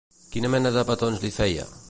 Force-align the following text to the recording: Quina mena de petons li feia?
Quina 0.35 0.49
mena 0.53 0.71
de 0.79 0.85
petons 0.89 1.23
li 1.27 1.33
feia? 1.39 1.73